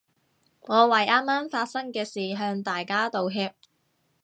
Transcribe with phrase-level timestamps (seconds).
[0.61, 3.53] 我為啱啱發生嘅事向大家道歉